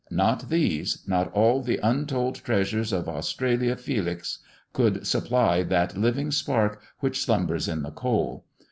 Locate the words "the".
1.61-1.79, 7.83-7.91